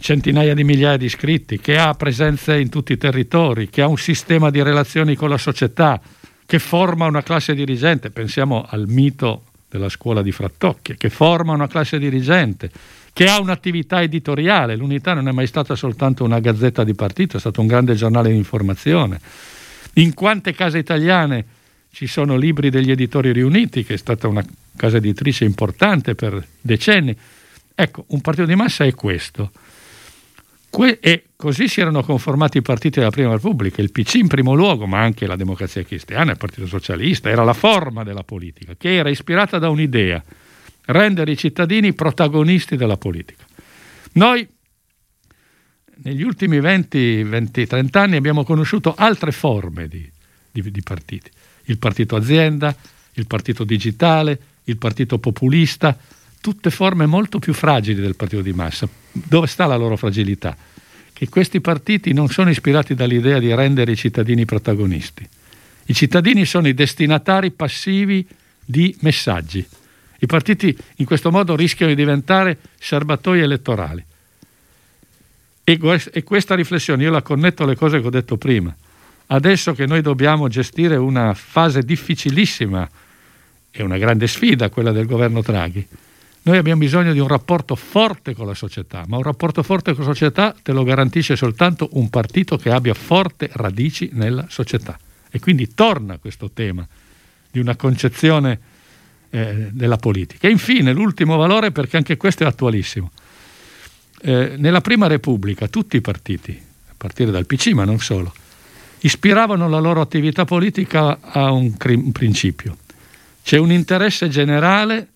[0.00, 3.98] centinaia di migliaia di iscritti, che ha presenze in tutti i territori, che ha un
[3.98, 6.00] sistema di relazioni con la società,
[6.44, 11.66] che forma una classe dirigente, pensiamo al mito della scuola di Frattocchia, che forma una
[11.66, 12.70] classe dirigente,
[13.14, 17.40] che ha un'attività editoriale, l'unità non è mai stata soltanto una gazzetta di partito, è
[17.40, 19.20] stato un grande giornale di informazione.
[19.94, 21.44] In quante case italiane
[21.92, 24.44] ci sono libri degli editori riuniti, che è stata una
[24.76, 27.16] casa editrice importante per decenni.
[27.74, 29.50] Ecco, un partito di massa è questo.
[30.70, 34.54] Que- e così si erano conformati i partiti della Prima Repubblica, il PC in primo
[34.54, 38.94] luogo, ma anche la Democrazia Cristiana, il Partito Socialista, era la forma della politica, che
[38.94, 40.22] era ispirata da un'idea,
[40.86, 43.44] rendere i cittadini protagonisti della politica.
[44.12, 44.48] Noi
[46.04, 50.10] negli ultimi 20, 20 30 anni abbiamo conosciuto altre forme di,
[50.50, 51.30] di, di partiti,
[51.64, 52.74] il partito azienda,
[53.14, 55.96] il partito digitale, il partito populista,
[56.42, 58.88] tutte forme molto più fragili del partito di massa.
[59.12, 60.54] Dove sta la loro fragilità?
[61.12, 65.26] Che questi partiti non sono ispirati dall'idea di rendere i cittadini protagonisti.
[65.86, 68.26] I cittadini sono i destinatari passivi
[68.64, 69.64] di messaggi.
[70.18, 74.04] I partiti in questo modo rischiano di diventare serbatoi elettorali.
[75.62, 75.78] E,
[76.24, 78.74] questa riflessione io la connetto alle cose che ho detto prima.
[79.26, 82.88] Adesso che noi dobbiamo gestire una fase difficilissima
[83.70, 85.86] e una grande sfida, quella del governo Draghi,
[86.44, 90.04] noi abbiamo bisogno di un rapporto forte con la società, ma un rapporto forte con
[90.04, 94.98] la società te lo garantisce soltanto un partito che abbia forti radici nella società.
[95.30, 96.86] E quindi torna questo tema
[97.48, 98.58] di una concezione
[99.30, 100.48] eh, della politica.
[100.48, 103.12] E infine l'ultimo valore, perché anche questo è attualissimo.
[104.20, 108.32] Eh, nella Prima Repubblica tutti i partiti, a partire dal PC ma non solo,
[109.00, 112.78] ispiravano la loro attività politica a un, un principio.
[113.44, 115.11] C'è un interesse generale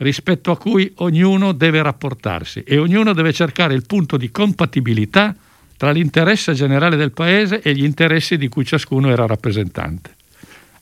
[0.00, 5.34] rispetto a cui ognuno deve rapportarsi e ognuno deve cercare il punto di compatibilità
[5.76, 10.14] tra l'interesse generale del Paese e gli interessi di cui ciascuno era rappresentante.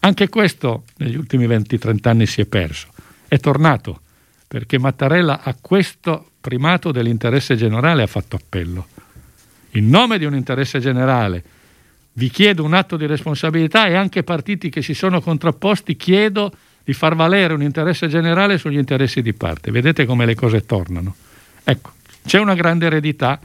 [0.00, 2.88] Anche questo negli ultimi 20-30 anni si è perso.
[3.26, 4.00] È tornato
[4.46, 8.86] perché Mattarella a questo primato dell'interesse generale ha fatto appello.
[9.72, 11.42] In nome di un interesse generale
[12.12, 16.52] vi chiedo un atto di responsabilità e anche partiti che si sono contrapposti chiedo
[16.88, 19.70] di far valere un interesse generale sugli interessi di parte.
[19.70, 21.14] Vedete come le cose tornano.
[21.62, 21.90] Ecco,
[22.24, 23.38] c'è una grande eredità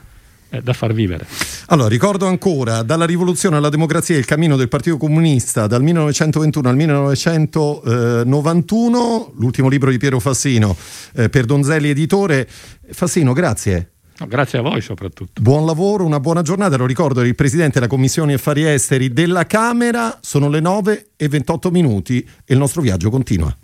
[0.48, 1.26] eh, da far vivere.
[1.66, 6.76] Allora, ricordo ancora, dalla rivoluzione alla democrazia il cammino del Partito Comunista dal 1921 al
[6.76, 10.74] 1991, l'ultimo libro di Piero Fassino
[11.14, 12.48] eh, per Donzelli Editore.
[12.92, 13.93] Fassino, grazie.
[14.18, 15.40] No, grazie a voi soprattutto.
[15.40, 16.76] Buon lavoro, una buona giornata.
[16.76, 20.18] Lo ricordo, il Presidente della Commissione Affari Esteri della Camera.
[20.20, 23.56] Sono le 9 e 28 minuti e il nostro viaggio continua.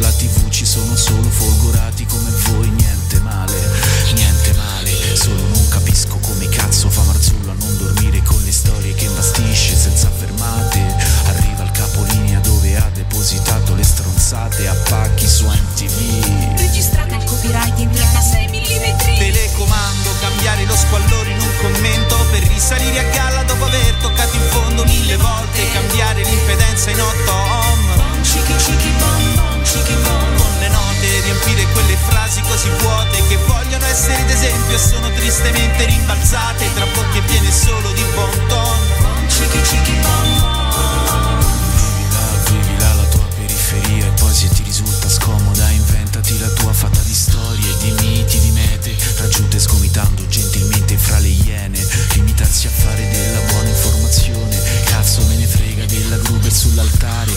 [0.00, 3.54] alla tv ci sono solo folgorati come voi, niente male,
[4.14, 8.94] niente male, solo non capisco come cazzo fa Marzullo a non dormire con le storie
[8.94, 10.80] che imbastisce senza fermate,
[11.26, 16.58] arriva al capolinea dove ha depositato le stronzate a pacchi su MTV.
[16.58, 19.18] Registrata il copyright in 36 mm.
[19.18, 24.48] Telecomando, cambiare lo squallore in un commento per risalire a galla dopo aver toccato in
[24.48, 27.69] fondo mille volte, cambiare l'impedenza in otto ore
[32.50, 36.72] così vuote che vogliono essere d'esempio e sono tristemente rimbalzate.
[36.74, 38.78] Tra bocche piene solo di bon ton.
[39.28, 40.58] Cicchi cicchi bon bon.
[42.44, 47.14] Vivila, la tua periferia e poi se ti risulta scomoda inventati la tua fatta di
[47.14, 51.78] storie, di miti, di mete, raggiunte sgomitando gentilmente fra le iene,
[52.14, 57.29] limitarsi a fare della buona informazione, cazzo me ne frega della Gruber sull'altare,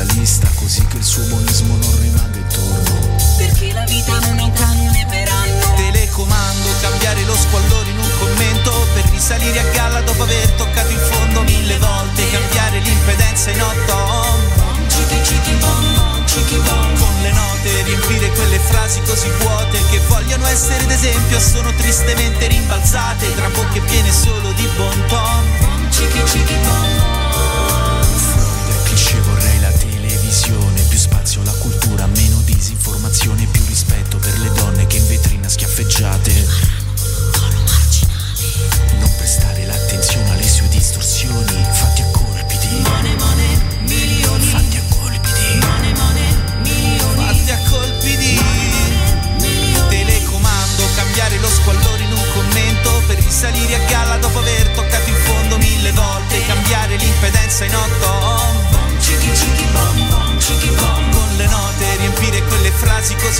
[0.00, 3.16] della lista così che il suo buonismo non rimanga intorno.
[3.36, 5.74] Perché la vita non è un canne per anno.
[5.76, 10.98] telecomando cambiare lo squallore in un commento per risalire a galla dopo aver toccato il
[10.98, 14.58] fondo mille volte cambiare l'impedenza in otto.
[16.50, 22.46] Con le note riempire quelle frasi così vuote che vogliono essere d'esempio e sono tristemente
[22.46, 25.50] rimbalzate tra bocche piene solo di bon ton
[30.30, 35.08] la televisione, più spazio alla cultura, meno disinformazione, più rispetto per le donne che in
[35.08, 36.46] vetrina schiaffeggiate.
[38.98, 44.44] Non prestare l'attenzione alle sue distorsioni, fatti a colpi di Mane mane, milioni.
[44.44, 47.24] fatti a colpi di Mane mane, milioni.
[47.26, 48.40] fatti a colpi di
[49.40, 49.88] Milioni.
[49.88, 55.16] telecomando, cambiare lo squallore in un commento per risalire a galla dopo aver toccato il
[55.16, 58.29] fondo mille volte, cambiare l'impedenza in otto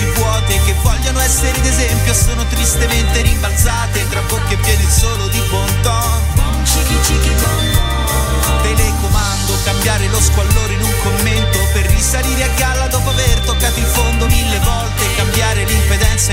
[0.01, 5.81] così vuote che vogliono essere d'esempio sono tristemente rimbalzate tra bocche piene solo di bon
[5.81, 6.29] ton.
[8.61, 13.85] Telecomando cambiare lo squallore in un commento per risalire a galla dopo aver toccato il
[13.85, 16.30] fondo mille volte cambiare l'impedenza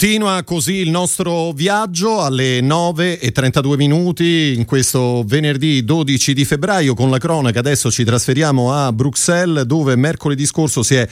[0.00, 6.46] continua così il nostro viaggio alle 9 e 32 minuti in questo venerdì 12 di
[6.46, 7.58] febbraio con la cronaca.
[7.58, 11.06] Adesso ci trasferiamo a Bruxelles dove mercoledì scorso si è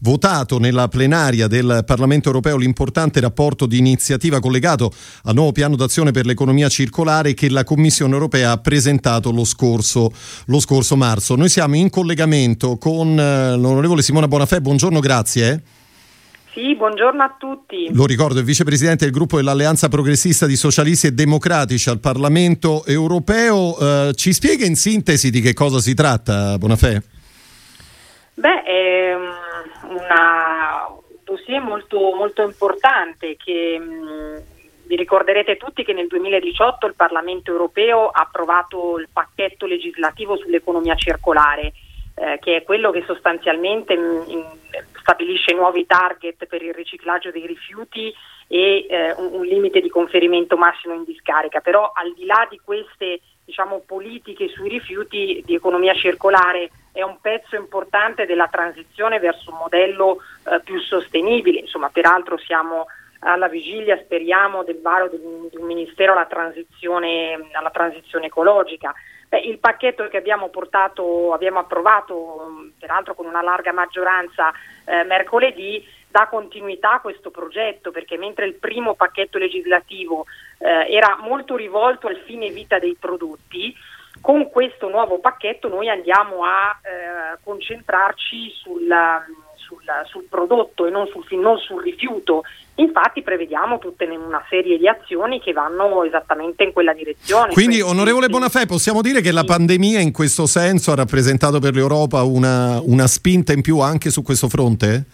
[0.00, 6.10] votato nella plenaria del Parlamento europeo l'importante rapporto di iniziativa collegato al nuovo piano d'azione
[6.10, 10.12] per l'economia circolare che la Commissione europea ha presentato lo scorso,
[10.46, 11.36] lo scorso marzo.
[11.36, 14.58] Noi siamo in collegamento con eh, l'onorevole Simona Bonafè.
[14.58, 15.62] Buongiorno, grazie.
[16.52, 17.88] Sì, buongiorno a tutti.
[17.94, 23.78] Lo ricordo, è vicepresidente del gruppo dell'Alleanza Progressista di Socialisti e Democratici al Parlamento europeo.
[23.78, 27.00] Eh, ci spiega in sintesi di che cosa si tratta, Bonafè?
[28.34, 34.42] Beh, è una- un dossier molto, molto importante che mh,
[34.88, 40.96] vi ricorderete tutti che nel 2018 il Parlamento europeo ha approvato il pacchetto legislativo sull'economia
[40.96, 41.72] circolare,
[42.14, 44.60] eh, che è quello che sostanzialmente mh, in-
[45.02, 48.10] stabilisce nuovi target per il riciclaggio dei rifiuti
[48.48, 51.60] e eh, un, un limite di conferimento massimo in discarica.
[51.60, 57.18] Però al di là di queste diciamo, politiche sui rifiuti di economia circolare è un
[57.20, 61.60] pezzo importante della transizione verso un modello eh, più sostenibile.
[61.60, 62.86] Insomma, peraltro siamo
[63.20, 68.92] alla vigilia, speriamo, del varo di un, ministero alla transizione, alla transizione ecologica.
[69.28, 74.52] Beh, il pacchetto che abbiamo portato, abbiamo approvato, peraltro con una larga maggioranza
[74.84, 80.26] eh, mercoledì, dà continuità a questo progetto, perché mentre il primo pacchetto legislativo
[80.58, 83.74] eh, era molto rivolto al fine vita dei prodotti,
[84.20, 88.86] con questo nuovo pacchetto noi andiamo a eh, concentrarci sul,
[89.72, 92.42] sul, sul prodotto e non sul, non sul rifiuto.
[92.76, 97.52] Infatti prevediamo tutta una serie di azioni che vanno esattamente in quella direzione.
[97.52, 98.28] Quindi, Quindi, onorevole.
[98.28, 103.06] Bonafè, possiamo dire che la pandemia in questo senso ha rappresentato per l'Europa una, una
[103.06, 105.04] spinta in più anche su questo fronte?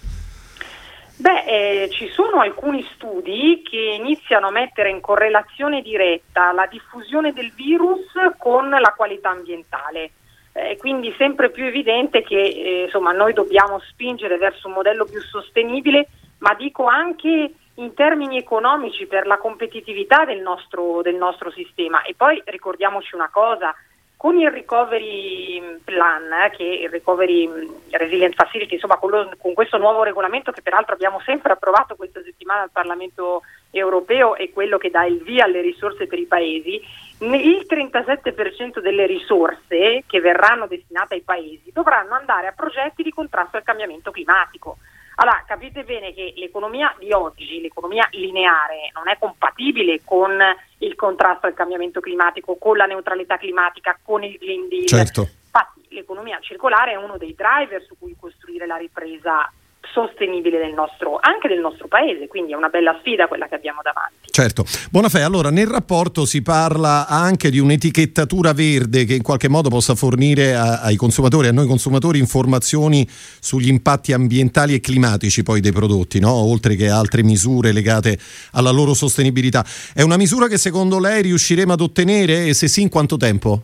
[1.16, 7.32] Beh, eh, ci sono alcuni studi che iniziano a mettere in correlazione diretta la diffusione
[7.32, 8.04] del virus
[8.38, 10.12] con la qualità ambientale.
[10.58, 15.20] È quindi sempre più evidente che eh, insomma, noi dobbiamo spingere verso un modello più
[15.20, 22.02] sostenibile, ma dico anche in termini economici per la competitività del nostro, del nostro sistema.
[22.02, 23.72] E poi ricordiamoci una cosa,
[24.18, 27.48] con il recovery plan, eh, che il recovery
[27.90, 32.20] resilient facility, insomma con, lo, con, questo nuovo regolamento che peraltro abbiamo sempre approvato questa
[32.24, 36.82] settimana al Parlamento europeo e quello che dà il via alle risorse per i paesi,
[37.20, 43.56] il 37% delle risorse che verranno destinate ai paesi dovranno andare a progetti di contrasto
[43.56, 44.78] al cambiamento climatico.
[45.20, 50.38] Allora, capite bene che l'economia di oggi, l'economia lineare, non è compatibile con
[50.78, 54.86] il contrasto al cambiamento climatico, con la neutralità climatica, con il Green Deal.
[54.86, 55.22] Certo.
[55.22, 59.52] Infatti, l'economia circolare è uno dei driver su cui costruire la ripresa
[59.98, 63.80] sostenibile del nostro, anche del nostro paese, quindi è una bella sfida quella che abbiamo
[63.82, 64.30] davanti.
[64.30, 69.68] Certo, Bonafè, allora nel rapporto si parla anche di un'etichettatura verde che in qualche modo
[69.68, 75.60] possa fornire a, ai consumatori, a noi consumatori, informazioni sugli impatti ambientali e climatici poi
[75.60, 76.32] dei prodotti, no?
[76.32, 78.16] oltre che altre misure legate
[78.52, 79.64] alla loro sostenibilità.
[79.92, 83.62] È una misura che secondo lei riusciremo ad ottenere e se sì in quanto tempo?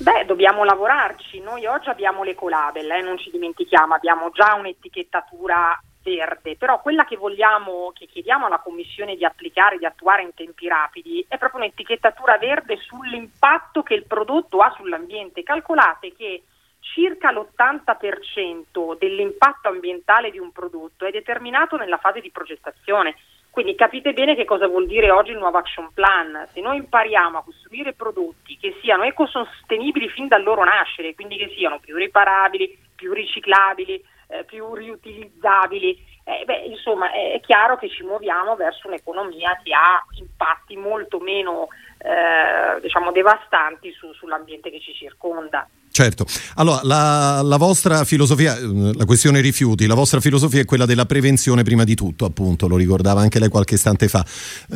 [0.00, 1.40] Beh, dobbiamo lavorarci.
[1.40, 7.16] Noi oggi abbiamo l'ecolabel, eh, non ci dimentichiamo, abbiamo già un'etichettatura verde, però quella che
[7.16, 12.38] vogliamo, che chiediamo alla Commissione di applicare, di attuare in tempi rapidi, è proprio un'etichettatura
[12.38, 15.42] verde sull'impatto che il prodotto ha sull'ambiente.
[15.42, 16.44] Calcolate che
[16.78, 23.16] circa l'80% dell'impatto ambientale di un prodotto è determinato nella fase di progettazione.
[23.50, 26.46] Quindi capite bene che cosa vuol dire oggi il nuovo action plan.
[26.52, 31.52] Se noi impariamo a costruire prodotti che siano ecosostenibili fin dal loro nascere, quindi che
[31.56, 38.02] siano più riparabili, più riciclabili, eh, più riutilizzabili, eh, beh, insomma è, chiaro che ci
[38.02, 41.68] muoviamo verso un'economia che ha impatti molto meno
[41.98, 45.66] eh, diciamo, devastanti su, sull'ambiente che ci circonda.
[45.90, 46.26] Certo,
[46.56, 51.64] allora la, la, vostra filosofia, la questione rifiuti, la vostra filosofia è quella della prevenzione
[51.64, 54.24] prima di tutto, appunto, lo ricordava anche lei qualche istante fa.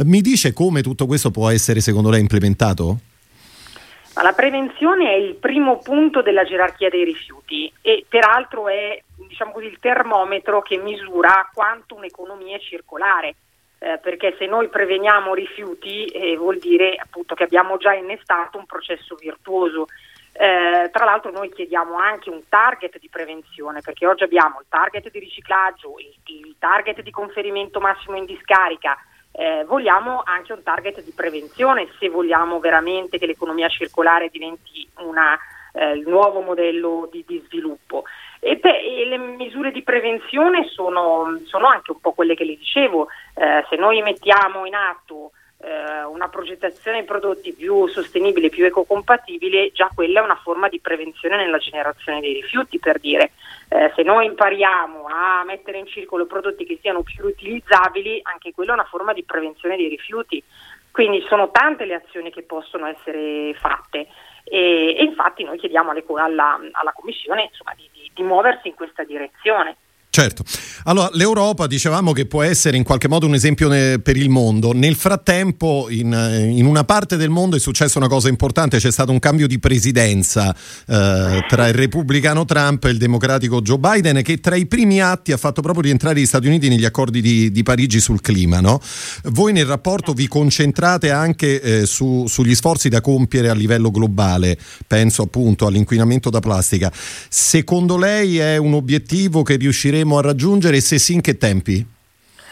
[0.05, 2.99] Mi dice come tutto questo può essere secondo lei implementato?
[4.15, 9.67] La prevenzione è il primo punto della gerarchia dei rifiuti e peraltro è diciamo così,
[9.67, 13.37] il termometro che misura quanto un'economia è circolare.
[13.79, 18.67] Eh, perché se noi preveniamo rifiuti eh, vuol dire appunto che abbiamo già innestato un
[18.67, 19.87] processo virtuoso.
[20.35, 25.11] Eh, tra l'altro noi chiediamo anche un target di prevenzione perché oggi abbiamo il target
[25.11, 28.97] di riciclaggio, il, il target di conferimento massimo in discarica,
[29.33, 35.39] eh, vogliamo anche un target di prevenzione se vogliamo veramente che l'economia circolare diventi una,
[35.73, 38.05] eh, il nuovo modello di, di sviluppo.
[38.41, 42.57] E, beh, e, le misure di prevenzione sono, sono, anche un po' quelle che le
[42.57, 45.33] dicevo, eh, se noi mettiamo in atto
[45.63, 50.81] eh, una progettazione di prodotti più sostenibile, più ecocompatibile, già quella è una forma di
[50.81, 53.33] prevenzione nella generazione dei rifiuti, per dire.
[53.69, 58.73] Eh, se noi impariamo a mettere in circolo prodotti che siano più utilizzabili, anche quella
[58.73, 60.43] è una forma di prevenzione dei rifiuti.
[60.91, 64.09] Quindi sono tante le azioni che possono essere fatte
[64.45, 69.03] e, e infatti noi chiediamo alla, alla Commissione insomma, di, di, di muoversi in questa
[69.05, 69.77] direzione.
[70.15, 70.45] Certo.
[70.85, 74.75] Allora, l'Europa dicevamo che può essere in qualche modo un esempio per il mondo.
[74.75, 79.11] Nel frattempo, in, in, una parte del mondo è successa una cosa importante, c'è stato
[79.11, 80.55] un cambio di presidenza
[80.87, 85.33] eh, tra il repubblicano Trump e il democratico Joe Biden, che tra i primi atti
[85.33, 88.61] ha fatto proprio rientrare gli Stati Uniti negli accordi di, di Parigi sul clima.
[88.61, 88.83] No?
[89.31, 94.59] Voi nel rapporto vi concentrate anche eh, su, sugli sforzi da compiere a livello globale,
[94.87, 96.93] penso appunto all'inquinamento da plastica.
[97.31, 101.37] Secondo lei è un obiettivo che riusciremo riusciremo a raggiungere e se sì in che
[101.39, 101.87] tempi?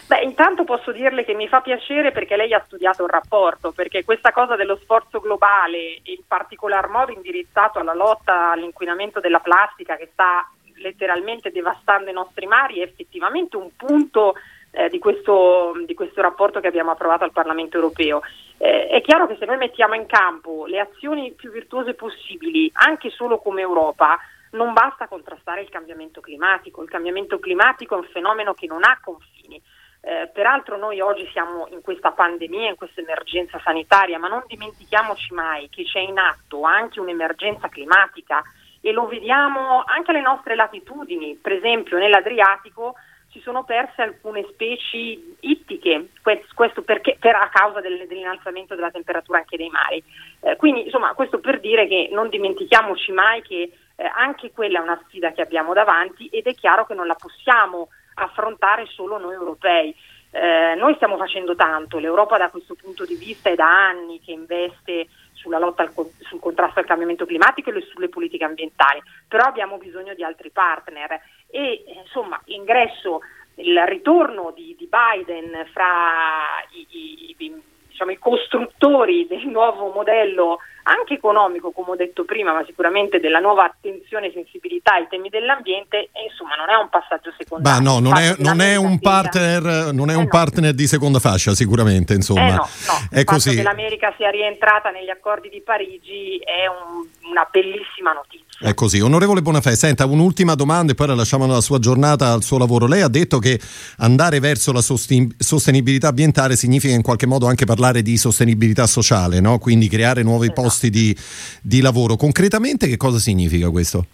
[0.06, 4.04] Beh, intanto posso dirle che mi fa piacere perché lei ha studiato il rapporto, perché
[4.04, 10.08] questa cosa dello sforzo globale, in particolar modo indirizzato alla lotta all'inquinamento della plastica che
[10.12, 14.34] sta letteralmente devastando i nostri mari, è effettivamente un punto
[14.72, 18.22] eh, di, questo, di, questo, rapporto che abbiamo approvato al Parlamento europeo.
[18.56, 23.10] Eh, è chiaro che se noi mettiamo in campo le azioni più virtuose possibili, anche
[23.10, 24.18] solo come Europa,
[24.50, 28.98] non basta contrastare il cambiamento climatico, il cambiamento climatico è un fenomeno che non ha
[29.02, 29.60] confini.
[30.02, 35.34] Eh, peraltro noi oggi siamo in questa pandemia, in questa emergenza sanitaria, ma non dimentichiamoci
[35.34, 38.42] mai che c'è in atto anche un'emergenza climatica
[38.80, 42.94] e lo vediamo anche alle nostre latitudini, per esempio nell'Adriatico
[43.30, 46.08] si sono perse alcune specie ittiche,
[46.54, 50.02] questo perché, per, a causa del, dell'innalzamento della temperatura anche dei mari.
[50.40, 53.70] Eh, quindi insomma questo per dire che non dimentichiamoci mai che
[54.00, 57.16] eh, anche quella è una sfida che abbiamo davanti ed è chiaro che non la
[57.16, 59.94] possiamo affrontare solo noi europei.
[60.30, 64.32] Eh, noi stiamo facendo tanto, l'Europa da questo punto di vista è da anni che
[64.32, 69.76] investe sulla lotta al, sul contrasto al cambiamento climatico e sulle politiche ambientali, però abbiamo
[69.76, 71.20] bisogno di altri partner
[71.50, 73.20] e insomma l'ingresso,
[73.56, 80.58] il ritorno di, di Biden fra i, i, i diciamo, i costruttori del nuovo modello
[80.84, 85.28] anche economico, come ho detto prima, ma sicuramente della nuova attenzione e sensibilità ai temi
[85.28, 87.82] dell'ambiente, e insomma non è un passaggio secondario.
[87.82, 91.54] No, non è, non è, un partner, non è un eh partner di seconda fascia
[91.54, 92.46] sicuramente, insomma.
[92.46, 93.08] Eh no, no.
[93.10, 93.54] È così.
[93.54, 98.39] che l'America sia rientrata negli accordi di Parigi è un, una bellissima notizia.
[98.62, 99.00] È così.
[99.00, 102.86] Onorevole Bonafè, senta un'ultima domanda e poi la lasciamo alla sua giornata, al suo lavoro.
[102.86, 103.58] Lei ha detto che
[104.00, 109.58] andare verso la sostenibilità ambientale significa in qualche modo anche parlare di sostenibilità sociale, no?
[109.58, 110.60] quindi creare nuovi esatto.
[110.60, 111.16] posti di,
[111.62, 112.16] di lavoro.
[112.16, 114.04] Concretamente che cosa significa questo?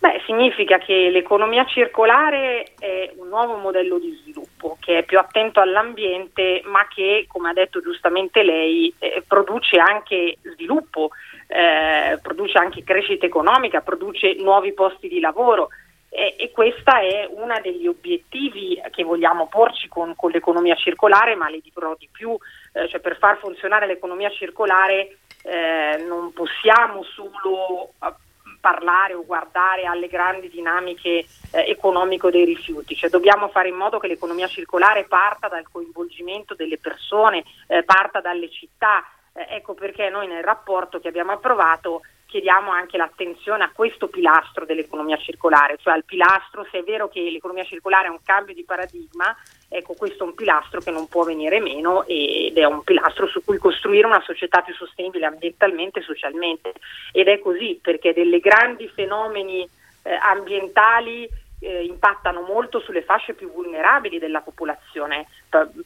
[0.00, 5.60] Beh, significa che l'economia circolare è un nuovo modello di sviluppo che è più attento
[5.60, 11.08] all'ambiente ma che, come ha detto giustamente lei, eh, produce anche sviluppo
[11.54, 15.68] eh, produce anche crescita economica, produce nuovi posti di lavoro.
[16.08, 21.48] E, e questo è uno degli obiettivi che vogliamo porci con, con, l'economia circolare, ma
[21.48, 22.36] le dirò di più,
[22.72, 28.12] eh, cioè per far funzionare l'economia circolare eh, non possiamo solo eh,
[28.60, 33.98] parlare o guardare alle grandi dinamiche eh, economiche dei rifiuti, cioè dobbiamo fare in modo
[33.98, 39.04] che l'economia circolare parta dal coinvolgimento delle persone, eh, parta dalle città,
[39.34, 44.64] eh, ecco perché noi nel rapporto che abbiamo approvato chiediamo anche l'attenzione a questo pilastro
[44.64, 48.64] dell'economia circolare, cioè al pilastro, se è vero che l'economia circolare è un cambio di
[48.64, 49.36] paradigma,
[49.68, 53.44] ecco questo è un pilastro che non può venire meno ed è un pilastro su
[53.44, 56.72] cui costruire una società più sostenibile ambientalmente e socialmente.
[57.12, 59.68] Ed è così perché delle grandi fenomeni
[60.02, 61.28] eh, ambientali
[61.64, 65.26] eh, impattano molto sulle fasce più vulnerabili della popolazione.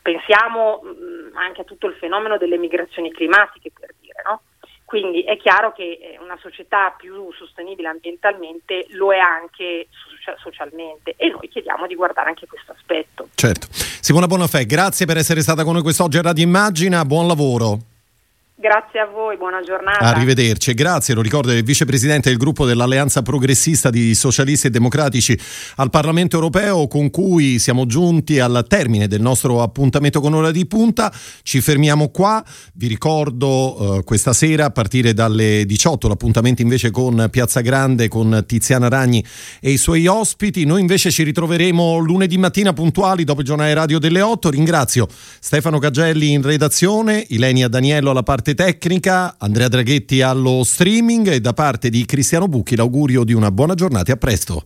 [0.03, 4.43] Pensiamo mh, mm, anche a tutto il fenomeno delle migrazioni climatiche, per dire, no?
[4.85, 9.89] Quindi è chiaro che eh, una società più sostenibile ambientalmente lo è anche
[10.39, 13.29] socialmente e noi chiediamo di guardare anche questo aspetto.
[13.35, 13.67] Certo.
[13.71, 17.98] Simona Bonafè, grazie per essere stata con noi quest'oggi a Radio Immagina, buon lavoro.
[18.61, 20.01] Grazie a voi, buona giornata.
[20.01, 21.15] Arrivederci, grazie.
[21.15, 25.39] Lo ricordo, il vicepresidente del gruppo dell'Alleanza Progressista di Socialisti e Democratici
[25.77, 30.67] al Parlamento Europeo, con cui siamo giunti al termine del nostro appuntamento con Ora di
[30.67, 31.13] Punta.
[31.45, 32.45] Ci fermiamo qua.
[32.75, 38.43] Vi ricordo eh, questa sera a partire dalle 18 l'appuntamento invece con Piazza Grande, con
[38.45, 39.25] Tiziana Ragni
[39.61, 40.65] e i suoi ospiti.
[40.65, 44.51] Noi invece ci ritroveremo lunedì mattina puntuali dopo il giornale radio delle 8.
[44.51, 45.07] Ringrazio
[45.39, 51.41] Stefano Cagelli in redazione, Ilenia Daniello alla parte parte tecnica, Andrea Draghetti allo streaming e
[51.41, 54.65] da parte di Cristiano Bucchi l'augurio di una buona giornata e a presto.